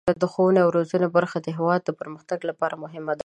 [0.23, 3.19] د ښوونې او روزنې برخه د هیواد د پرمختګ لپاره مهمه ده.